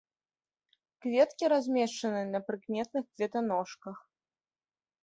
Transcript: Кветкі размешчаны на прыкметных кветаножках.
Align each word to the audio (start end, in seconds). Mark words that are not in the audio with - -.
Кветкі 1.05 1.51
размешчаны 1.53 2.21
на 2.33 2.39
прыкметных 2.49 3.05
кветаножках. 3.15 3.97